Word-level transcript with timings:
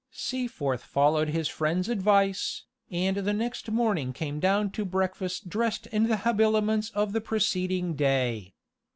Seaforth 0.09 0.83
followed 0.83 1.29
his 1.29 1.47
friend's 1.47 1.87
advice, 1.87 2.63
and 2.89 3.17
the 3.17 3.33
next 3.33 3.69
morning 3.69 4.13
came 4.13 4.39
down 4.39 4.71
to 4.71 4.83
breakfast 4.83 5.47
dressed 5.47 5.85
in 5.85 6.07
the 6.07 6.17
habiliments 6.25 6.89
of 6.95 7.13
the 7.13 7.21
preceding 7.21 7.93
day. 7.93 8.55